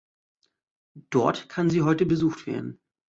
[1.11, 2.81] Dort kann sie heute besucht werden.